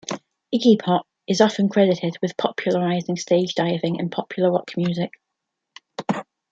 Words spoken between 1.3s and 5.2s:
often credited with popularising stage diving in popular rock music.